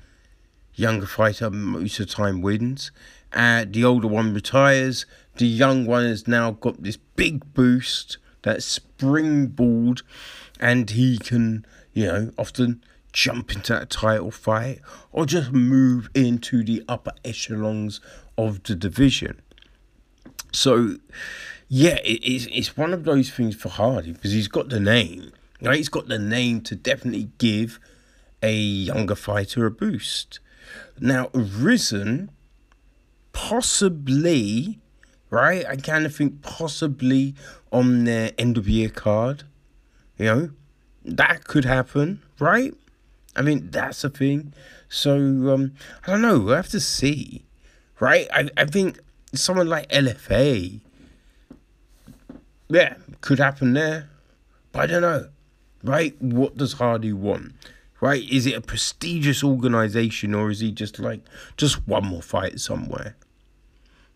[0.75, 2.91] Younger fighter most of the time wins.
[3.33, 5.07] Uh, the older one retires.
[5.37, 10.03] The young one has now got this big boost, that springboard,
[10.61, 12.83] and he can, you know, often
[13.13, 14.81] jump into that title fight
[15.11, 18.01] or just move into the upper echelons
[18.37, 19.41] of the division.
[20.53, 20.97] So,
[21.69, 25.33] yeah, it, it's, it's one of those things for Hardy because he's got the name
[25.63, 27.79] Right, he's got the name to definitely give
[28.43, 30.41] a younger fighter a boost.
[30.99, 32.33] Now, Rizin,
[33.33, 34.81] possibly,
[35.31, 35.65] right?
[35.65, 37.37] I kind of think possibly
[37.71, 39.45] on their end of year card.
[40.19, 40.51] You know,
[41.05, 42.75] that could happen, right?
[43.37, 44.53] I mean, that's a thing.
[44.89, 46.41] So, um, I don't know.
[46.41, 47.45] We'll have to see,
[48.01, 48.27] right?
[48.33, 48.99] I, I think
[49.33, 50.81] someone like LFA,
[52.69, 54.09] yeah, could happen there.
[54.73, 55.29] But I don't know
[55.83, 56.21] right?
[56.21, 57.53] What does Hardy want?
[58.01, 58.29] Right?
[58.29, 61.21] Is it a prestigious organization or is he just like
[61.57, 63.17] just one more fight somewhere?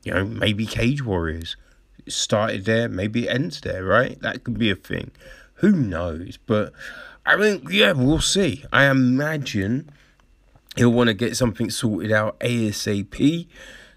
[0.02, 1.56] You know, maybe Cage Warriors
[2.04, 4.20] it started there, maybe it ends there, right?
[4.20, 5.10] That could be a thing.
[5.54, 6.38] Who knows?
[6.46, 6.72] But
[7.24, 8.64] I think yeah, we'll see.
[8.72, 9.90] I imagine
[10.76, 13.48] he'll want to get something sorted out ASAP.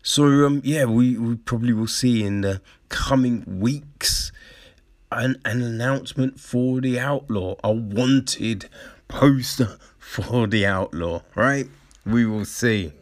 [0.02, 4.32] So um yeah, we, we probably will see in the coming weeks
[5.12, 8.70] an, an announcement for the outlaw, a wanted
[9.08, 11.68] poster for the outlaw, right?
[12.06, 12.94] We will see.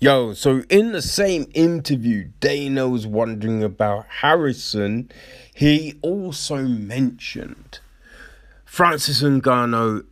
[0.00, 5.10] Yo, so in the same interview, Dana was wondering about Harrison.
[5.54, 7.80] He also mentioned
[8.64, 10.06] Francis Ngannou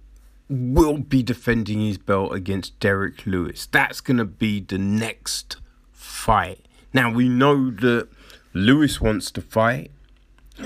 [0.51, 3.67] will be defending his belt against Derrick Lewis.
[3.67, 5.57] That's going to be the next
[5.93, 6.67] fight.
[6.93, 8.09] Now, we know that
[8.55, 9.91] Lewis wants to fight.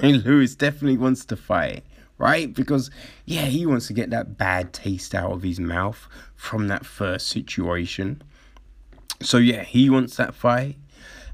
[0.00, 1.84] And Lewis definitely wants to fight,
[2.18, 2.52] right?
[2.52, 2.90] Because,
[3.24, 7.28] yeah, he wants to get that bad taste out of his mouth from that first
[7.28, 8.22] situation.
[9.20, 10.76] So, yeah, he wants that fight.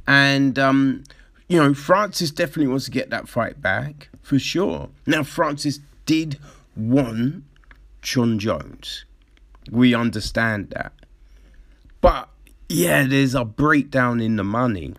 [0.09, 1.05] And um,
[1.49, 4.89] you know, Francis definitely wants to get that fight back for sure.
[5.07, 6.39] Now, Francis did
[6.77, 7.45] want
[8.03, 9.05] Jon Jones.
[9.71, 10.93] We understand that.
[12.01, 12.29] But
[12.69, 14.95] yeah, there's a breakdown in the money.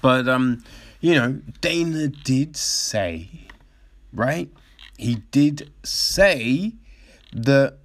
[0.00, 0.62] But um,
[1.00, 3.28] you know, Dana did say,
[4.12, 4.48] right?
[4.98, 6.74] He did say
[7.32, 7.78] that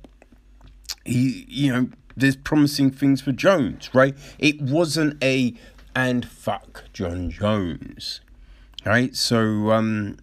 [1.06, 4.16] he, you know, there's promising things for Jones, right?
[4.40, 5.54] It wasn't a
[5.96, 8.20] and fuck Jon Jones,
[8.86, 9.16] right?
[9.16, 10.18] So um,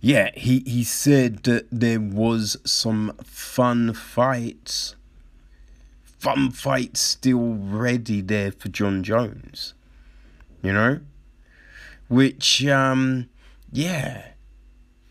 [0.00, 4.94] yeah, he he said that there was some fun fights,
[6.04, 9.74] fun fights still ready there for Jon Jones,
[10.66, 10.98] you know,
[12.08, 13.28] which um,
[13.70, 14.30] yeah.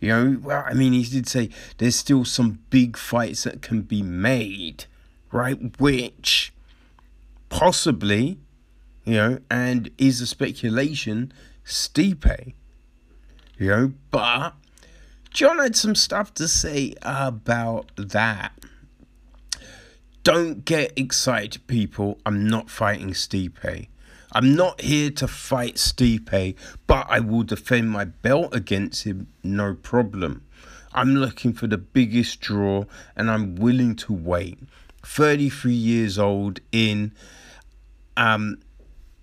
[0.02, 3.84] You know, well, I mean, he did say there's still some big fights that can
[3.84, 4.84] be made,
[5.32, 5.58] right?
[5.80, 6.54] Which
[7.48, 8.38] possibly,
[9.06, 11.32] you know, and is a speculation,
[11.66, 12.54] Stipe.
[13.58, 14.56] You know, but
[15.30, 18.52] Jon had some stuff to say about that.
[20.24, 22.20] Don't get excited, people.
[22.26, 23.88] I'm not fighting Stipe.
[24.36, 29.76] I'm not here to fight Stipe, but I will defend my belt against him, no
[29.76, 30.46] problem.
[30.94, 32.84] I'm looking for the biggest draw
[33.16, 34.60] and I'm willing to wait.
[35.04, 37.14] 33 years old in
[38.18, 38.58] um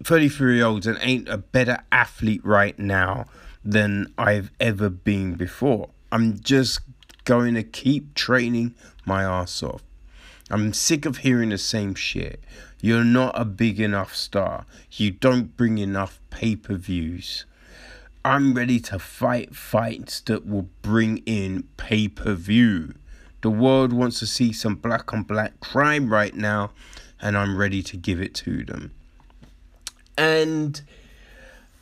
[0.02, 3.26] 33 year olds and ain't a better athlete right now
[3.62, 5.90] than I've ever been before.
[6.10, 6.80] I'm just
[7.24, 9.82] going to keep training my ass off.
[10.52, 12.40] I'm sick of hearing the same shit.
[12.80, 14.66] You're not a big enough star.
[14.92, 17.44] You don't bring enough pay per views.
[18.24, 22.94] I'm ready to fight fights that will bring in pay per view.
[23.40, 26.70] The world wants to see some black on black crime right now,
[27.20, 28.92] and I'm ready to give it to them.
[30.16, 30.80] And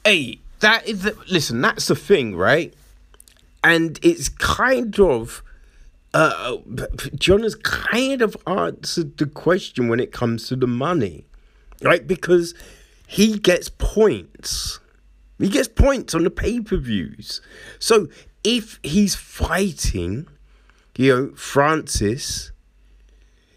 [0.05, 2.73] hey, that is the, listen, that's the thing, right?
[3.63, 5.43] and it's kind of
[6.13, 6.57] uh,
[7.21, 11.27] has kind of answered the question when it comes to the money,
[11.83, 12.07] right?
[12.07, 12.55] Because
[13.07, 14.81] he gets points.
[15.39, 17.41] He gets points on the pay per views.
[17.79, 18.09] So
[18.45, 20.27] if he's fighting,
[20.97, 22.53] you know, Francis,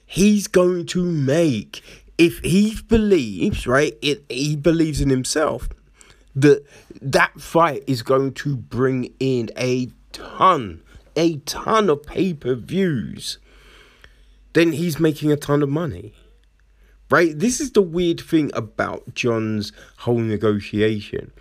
[0.05, 1.81] he's going to make,
[2.17, 5.67] if he believes, right, it, he believes in himself,
[6.35, 6.65] that
[7.01, 10.82] that fight is going to bring in a ton,
[11.15, 13.37] a ton of pay per views,
[14.53, 16.13] then he's making a ton of money.
[17.09, 17.37] Right?
[17.37, 21.31] This is the weird thing about Jon's whole negotiation.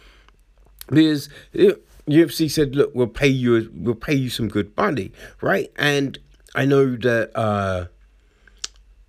[0.88, 1.28] Because
[2.08, 5.70] UFC said, look, we'll pay you we'll pay you some good money, right?
[5.76, 6.18] And
[6.54, 7.86] I know that uh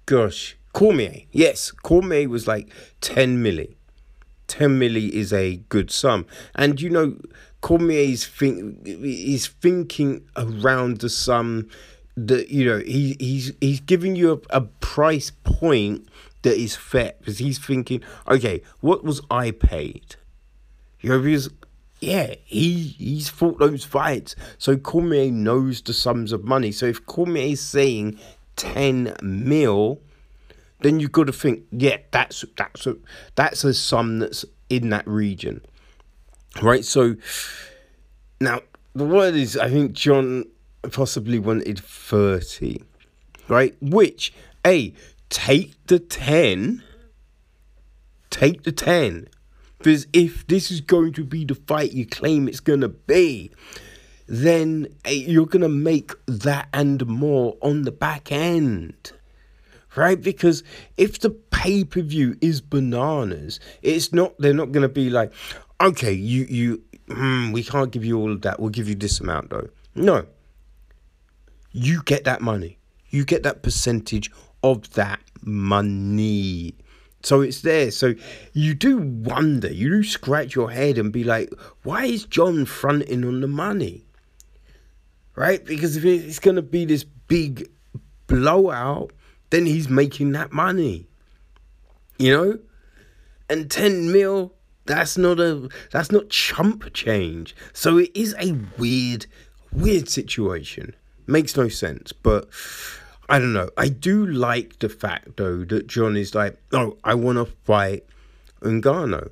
[0.05, 2.69] gosh, Cormier, yes, Cormier was like
[3.01, 3.75] 10 milli.
[4.47, 6.25] 10 milli is a good sum.
[6.55, 7.17] And you know,
[7.63, 11.69] Cormier is think is thinking around the sum
[12.17, 16.09] that you know he he's he's giving you a, a price point
[16.41, 20.17] that is fair because he's thinking, okay, what was I paid?
[20.99, 21.49] You know, because
[22.01, 26.73] yeah, he he's fought those fights, so Cormier knows the sums of money.
[26.73, 28.19] So if Cormier is saying
[28.57, 30.01] ten mil,
[30.81, 32.97] then you've got to think, yeah, that's that's a
[33.35, 35.61] that's a sum that's in that region
[36.61, 36.85] right?
[36.85, 37.15] So
[38.39, 38.61] now
[38.93, 40.45] the word is, I think Jon
[40.91, 42.81] possibly wanted 30,
[43.47, 43.75] right?
[43.81, 44.33] Which,
[44.65, 44.93] A,
[45.29, 46.83] take the 10,
[48.29, 49.27] take the 10.
[49.77, 53.51] Because if this is going to be the fight you claim it's going to be,
[54.27, 59.11] then you're going to make that and more on the back end.
[59.95, 60.19] Right?
[60.19, 60.63] Because
[60.97, 65.33] if the pay per view is bananas, it's not, they're not going to be like,
[65.83, 68.59] okay, you you mm, we can't give you all of that.
[68.59, 69.69] We'll give you this amount though.
[69.95, 70.25] No.
[71.71, 72.77] You get that money.
[73.09, 74.31] You get that percentage
[74.63, 76.75] of that money.
[77.23, 77.89] So it's there.
[77.91, 78.15] So
[78.51, 81.51] you do wonder, you do scratch your head and be like,
[81.83, 84.05] why is Jon fronting on the money?
[85.35, 85.63] Right?
[85.63, 87.69] Because if it's going to be this big
[88.27, 89.11] blowout,
[89.51, 91.07] then he's making that money.
[92.17, 92.59] You know?
[93.49, 94.53] And 10 mil
[94.85, 97.55] that's not a that's not chump change.
[97.73, 99.25] So it is a weird,
[99.71, 100.95] weird situation.
[101.25, 102.49] Makes no sense, but
[103.29, 103.69] I don't know.
[103.77, 108.05] I do like the fact though that Jon is like, oh, I want to fight
[108.61, 109.31] Ngannou,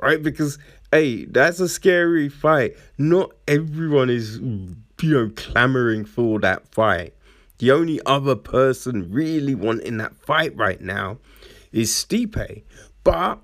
[0.00, 0.22] right?
[0.22, 0.58] Because
[0.92, 2.76] hey, that's a scary fight.
[2.96, 7.12] Not everyone is you know clamoring for that fight.
[7.58, 11.18] The only other person really wanting that fight right now
[11.72, 12.62] is Stipe,
[13.02, 13.40] but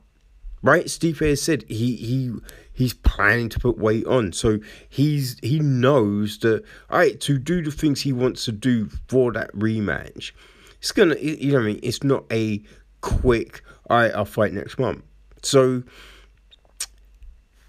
[0.62, 0.86] right?
[0.86, 2.32] Stipe has said he he
[2.72, 4.58] he's planning to put weight on, so
[4.88, 9.32] he's he knows that all right to do the things he wants to do for
[9.32, 10.32] that rematch.
[10.78, 12.62] It's gonna, you know, I mean, it's not a
[13.00, 13.62] quick.
[13.88, 15.04] All right, I'll fight next month.
[15.42, 15.82] So,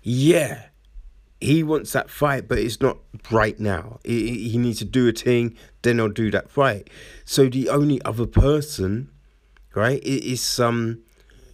[0.02, 0.64] yeah,
[1.40, 2.98] he wants that fight, but it's not
[3.30, 4.00] right now.
[4.04, 6.90] He, he needs to do a thing, then I'll do that fight.
[7.26, 9.12] So the only other person,
[9.76, 11.03] right, is some, um,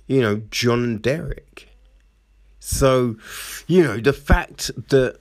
[0.10, 1.70] you know, Jon and Derrick.
[2.60, 3.16] So,
[3.68, 5.20] you know, the fact that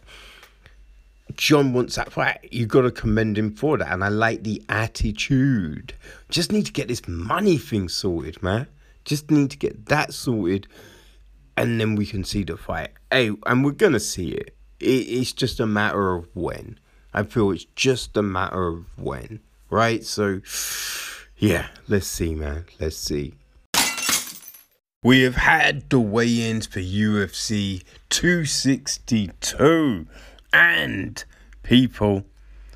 [1.35, 3.93] Jon wants that fight, you got to commend him for that.
[3.93, 5.93] And I like the attitude.
[6.31, 8.67] Just need to get this money thing sorted, man.
[9.05, 10.67] Just need to get that sorted,
[11.57, 12.91] and then we can see the fight.
[13.11, 14.55] Hey, and we're gonna see it.
[14.81, 16.79] it it's just a matter of when.
[17.15, 20.05] I feel it's just a matter of when, right?
[20.05, 20.41] So,
[21.39, 22.67] yeah, let's see, man.
[22.79, 23.35] Let's see.
[25.05, 30.09] We have had the weigh ins for UFC 262,
[30.53, 31.25] and
[31.63, 32.25] people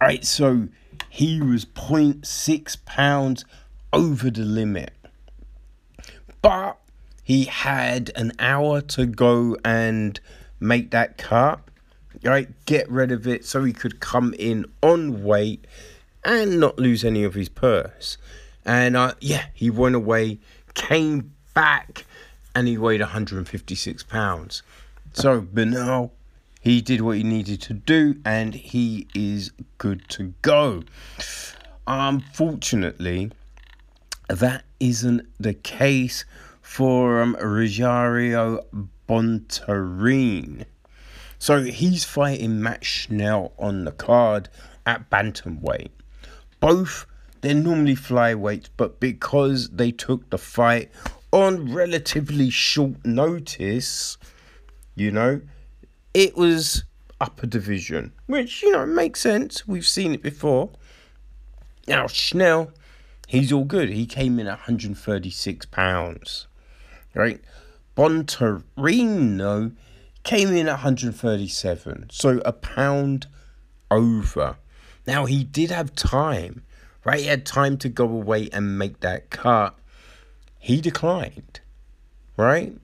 [0.00, 0.68] Right, so
[1.10, 3.44] he was 0.6 pounds
[3.92, 4.92] over the limit.
[6.40, 6.78] But
[7.22, 10.18] he had an hour to go and
[10.58, 11.60] make that cut,
[12.24, 12.48] right?
[12.66, 15.66] Get rid of it so he could come in on weight
[16.24, 18.18] and not lose any of his purse.
[18.64, 20.38] And uh, yeah, he went away,
[20.74, 22.04] came back,
[22.54, 24.62] and he weighed 156 pounds.
[25.12, 26.10] So Beneil,
[26.60, 30.84] he did what he needed to do, and he is good to go.
[31.86, 33.32] Unfortunately,
[34.28, 36.24] that isn't the case
[36.60, 38.64] for um, Rogerio
[39.08, 40.64] Bontorin.
[41.38, 44.48] So he's fighting Matt Schnell on the card
[44.86, 45.90] at bantamweight
[46.62, 47.06] both
[47.40, 50.90] they're normally flyweights, but because they took the fight
[51.32, 54.16] on relatively short notice,
[54.94, 55.40] you know,
[56.14, 56.84] it was
[57.20, 59.66] upper division, which you know makes sense.
[59.66, 60.70] We've seen it before.
[61.88, 62.70] Now Schnell,
[63.32, 63.88] he's all good.
[63.88, 66.46] He came in at 136 pounds,
[67.14, 67.40] right?
[67.96, 69.74] Bontorin
[70.22, 73.26] came in at 137, so a pound
[73.90, 74.56] over.
[75.06, 76.62] Now, he did have time,
[77.04, 77.20] right?
[77.20, 79.78] He had time to go away and make that cut.
[80.58, 81.60] He declined,
[82.36, 82.76] right?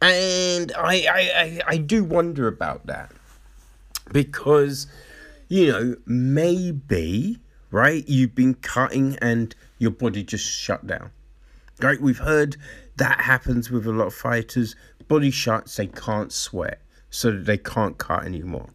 [0.00, 3.10] And I, I, I, I do wonder about that
[4.12, 4.86] because,
[5.48, 7.40] you know, maybe,
[7.72, 11.10] right, you've been cutting and your body just shut down.
[11.80, 12.00] Right?
[12.00, 12.56] We've heard
[12.96, 14.74] that happens with a lot of fighters.
[15.06, 18.68] Body shuts, they can't sweat, so they can't cut anymore.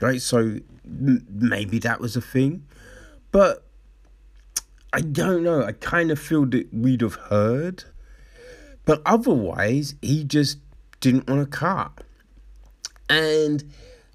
[0.00, 0.20] Right?
[0.22, 2.64] So maybe that was a thing.
[3.30, 3.64] But
[4.92, 5.62] I don't know.
[5.62, 7.84] I kind of feel that we'd have heard.
[8.86, 10.58] But otherwise, he just
[11.00, 11.92] didn't want to cut.
[13.10, 13.70] And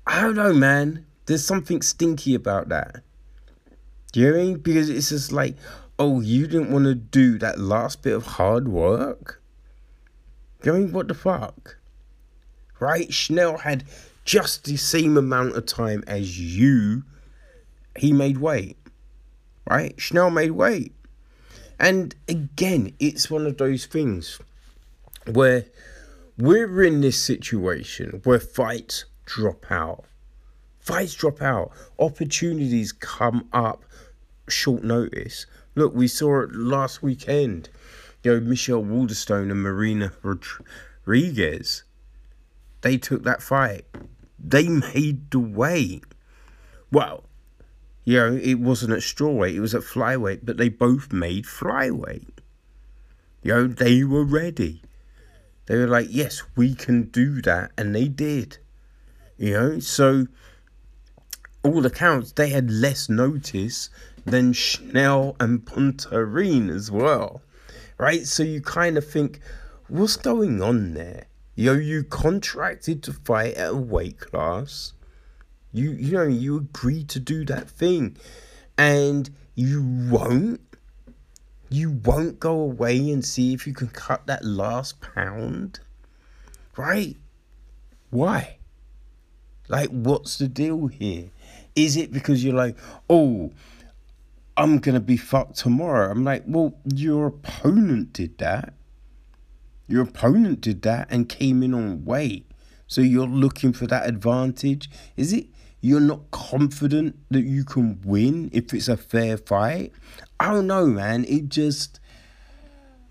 [0.08, 1.06] I don't know, man.
[1.26, 3.04] There's something stinky about that.
[4.12, 4.58] Do you know I mean?
[4.58, 5.56] Because it's just like,
[6.04, 9.41] oh, you didn't want to do that last bit of hard work?
[10.66, 10.91] I mean?
[10.91, 11.78] What the fuck?
[12.80, 13.14] Right?
[13.14, 13.86] Schnell had
[14.26, 17.04] just the same amount of time as you,
[17.97, 18.78] he made weight.
[19.70, 19.99] Right?
[19.99, 20.93] Schnell made weight.
[21.80, 24.39] And again, it's one of those things
[25.32, 25.66] where
[26.38, 30.04] we're in this situation where fights drop out.
[30.80, 31.72] Fights drop out.
[31.97, 33.86] Opportunities come up
[34.49, 35.45] short notice.
[35.76, 37.70] Look, we saw it last weekend.
[38.24, 41.84] You know, Michelle Waterson and Marina Rodriguez.
[42.82, 43.86] They took that fight
[44.44, 46.04] they made the weight.
[46.92, 47.24] Well,
[48.04, 52.28] you know, it wasn't at strawweight, it was at flyweight, but they both made flyweight.
[53.42, 54.82] You know, they were ready.
[55.66, 57.72] They were like, yes, we can do that.
[57.78, 58.58] And they did.
[59.38, 60.28] You know, so
[61.64, 63.90] all accounts, they had less notice
[64.26, 67.42] than Schnell and Bontorin as well.
[67.98, 68.26] right?
[68.26, 69.40] So you kind of think,
[69.88, 71.26] what's going on there?
[71.56, 74.94] Yo, you contracted to fight at a weight class.
[75.72, 78.18] You you know you agreed to do that thing,
[78.78, 80.62] and you won't.
[81.70, 85.80] You won't go away and see if you can cut that last pound,
[86.78, 87.18] right?
[88.12, 88.58] Why?
[89.68, 91.30] Like, what's the deal here?
[91.76, 92.78] Is it because you're like,
[93.10, 93.52] oh,
[94.56, 96.12] I'm gonna be fucked tomorrow?
[96.12, 98.74] I'm like, well, your opponent did that.
[99.88, 102.49] Your opponent did that and came in on weight.
[102.88, 104.89] So you're looking for that advantage.
[105.18, 105.47] Is it
[105.82, 109.91] you're not confident that you can win if it's a fair fight?
[110.39, 111.26] I don't know, man.
[111.26, 111.99] It just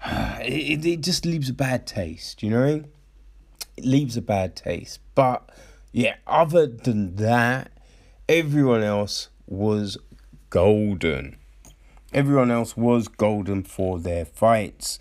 [0.07, 2.84] it, it just leaves a bad taste, you know?
[3.76, 5.01] It leaves a bad taste.
[5.14, 5.51] But
[5.93, 7.72] yeah, other than that,
[8.28, 9.99] everyone else was
[10.53, 11.36] golden.
[12.12, 14.98] Everyone else was golden for their fights.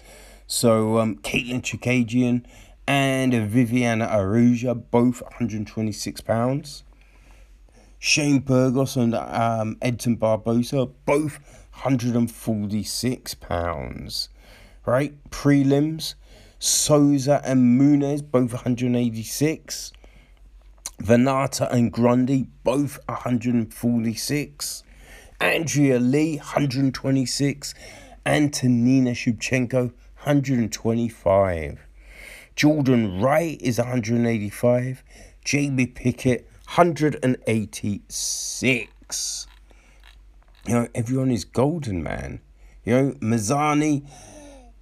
[0.47, 2.45] So um, Katlyn Chookagian
[2.87, 6.83] and Viviana Araujo, both 126 pounds.
[7.99, 11.39] Shane Burgos and um, Edson Barboza, both
[11.83, 14.29] 146 pounds.
[14.85, 16.15] Right, prelims.
[16.59, 19.91] Souza and Muniz, both 186.
[20.99, 24.83] Vannata and Grundy, both 146.
[25.41, 27.73] Andrea Lee, 126.
[28.27, 29.91] Antonina Shevchenko,
[30.23, 31.79] 125.
[32.55, 35.03] Jordan Wright is 185.
[35.43, 39.47] Jamie Pickett, 186.
[40.67, 42.39] You know, everyone is golden, man.
[42.85, 44.05] You know, Mazany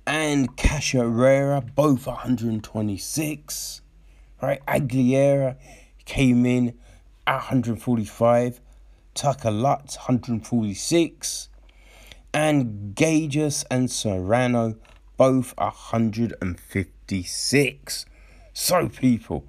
[0.05, 3.81] and Cachoeira, both 126.
[4.41, 5.55] Right, Aguilera
[6.03, 6.77] came in
[7.25, 8.59] at 145.
[9.19, 11.49] Tucker Lutz, 146.
[12.33, 14.77] And Giagos and Soriano,
[15.17, 18.05] both 156.
[18.53, 19.43] So, people,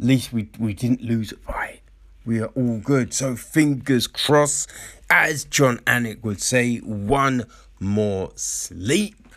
[0.00, 1.82] at least we, we didn't lose a fight.
[2.26, 3.14] We are all good.
[3.14, 4.68] So, fingers crossed,
[5.08, 7.44] as Jon Anik would say, one
[7.78, 9.28] more sleep.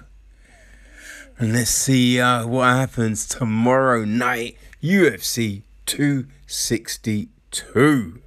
[1.37, 8.21] And let's see uh, what happens tomorrow night, UFC 262.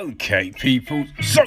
[0.00, 1.42] Okay, people, so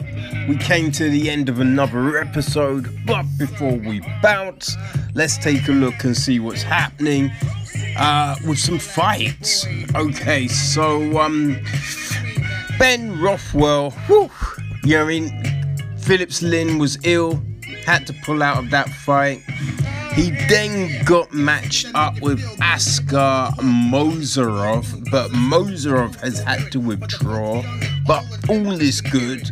[0.47, 4.75] we came to the end of another episode, but before we bounce,
[5.15, 7.31] let's take a look and see what's happening
[7.97, 9.65] uh, with some fights.
[9.95, 11.59] Okay, so um,
[12.77, 14.29] Ben Rothwell, whew,
[14.83, 15.77] you know I mean?
[15.97, 17.41] Philipe Lins was ill,
[17.83, 19.41] had to pull out of that fight.
[20.15, 27.61] He then got matched up with Askar Mozharov, but Mozarov has had to withdraw.
[28.07, 29.49] But all is good.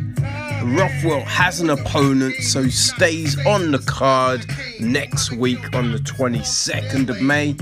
[0.64, 4.46] Rothwell has an opponent, so stays on the card
[4.80, 7.54] next week on the 22nd of May.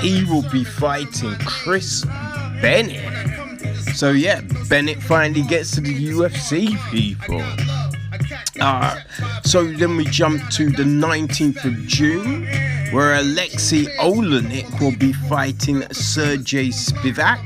[0.00, 3.30] He will be fighting Chris Barnett.
[3.94, 7.42] So yeah, Bennett finally gets to the UFC, people.
[8.60, 9.00] Uh,
[9.42, 12.46] so then we jump to the 19th of June,
[12.92, 17.40] where Alexei Oleinik will be fighting Sergey Spivak.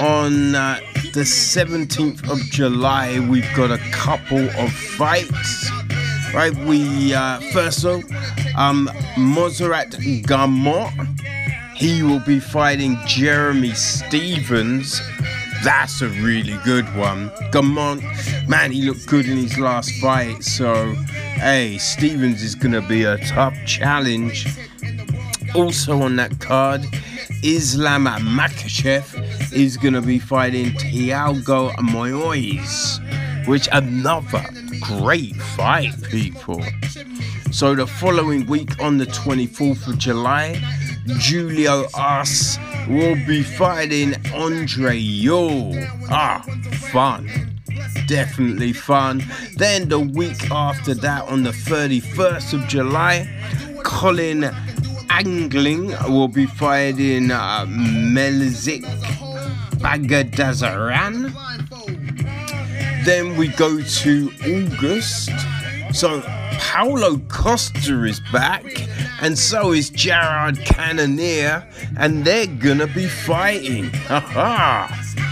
[0.00, 0.80] On uh,
[1.12, 5.70] the 17th of July, we've got a couple of fights.
[6.32, 8.02] Right, we uh, first of
[8.56, 9.72] um, Movsar
[10.22, 11.76] Gamrot.
[11.76, 15.00] He will be fighting Jeremy Stephens
[15.62, 17.28] that's a really good one.
[17.52, 20.42] Gamrot, man, he looked good in his last fight.
[20.42, 20.92] So,
[21.36, 24.46] hey, Stephens is going to be a tough challenge.
[25.54, 26.82] Also on that card,
[27.42, 32.98] Islam Makhachev is going to be fighting Tiago Moises,
[33.46, 34.44] which another
[34.80, 36.62] great fight, people.
[37.50, 40.54] So the following week on the 24th of July,
[41.06, 42.58] Julio Arce
[42.90, 45.74] will be fighting Andre Ewell.
[46.10, 46.42] Ah,
[46.92, 47.28] fun.
[48.06, 49.22] Definitely fun.
[49.56, 53.28] Then the week after that, on the 31st of July,
[53.84, 54.44] Collin
[55.08, 58.82] Anglin will be fighting uh, Melsik
[59.78, 61.32] Baghdasaryan.
[63.04, 65.30] Then we go to August.
[65.92, 66.22] So
[66.58, 68.64] Paulo Costa is back,
[69.20, 71.66] and so is Jared Cannonier,
[71.98, 73.90] and they're gonna be fighting.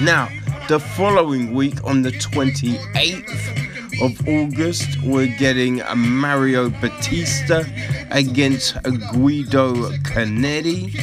[0.00, 0.28] now,
[0.68, 7.64] the following week, on the 28th of August, we're getting a Mario Batista
[8.10, 8.80] against
[9.12, 10.94] Guido Cannetti.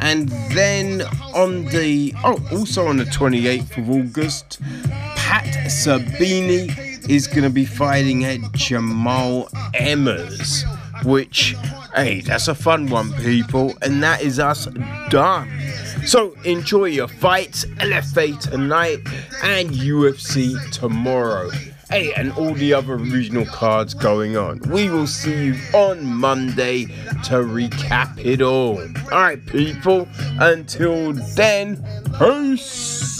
[0.00, 1.02] And then
[1.34, 4.60] on the, oh, also on the 28th of August,
[5.16, 10.64] Pat Sabini is going to be fighting at Jamal Emmers,
[11.04, 11.54] which,
[11.96, 13.74] hey, that's a fun one, people.
[13.82, 14.68] And that is us
[15.08, 15.50] done.
[16.04, 18.98] So enjoy your fights, LFA tonight
[19.42, 21.50] and UFC tomorrow.
[21.88, 24.58] Hey, and all the other regional cards going on.
[24.70, 28.80] We will see you on Monday to recap it all.
[29.12, 30.08] Alright, people,
[30.40, 31.84] until then,
[32.18, 33.15] peace.